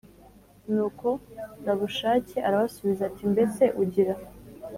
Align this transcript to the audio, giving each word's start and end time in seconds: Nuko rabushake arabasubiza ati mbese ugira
Nuko 0.71 1.07
rabushake 1.65 2.37
arabasubiza 2.47 3.01
ati 3.09 3.23
mbese 3.31 3.63
ugira 3.83 4.13